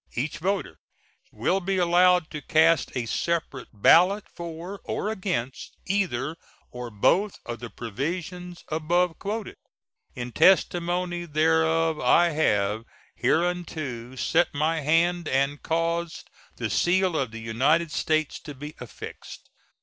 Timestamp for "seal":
16.71-17.15